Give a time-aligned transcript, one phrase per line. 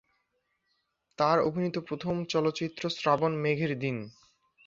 [1.17, 3.97] তার অভিনীত প্রথম চলচ্চিত্র শ্রাবণ মেঘের দিন।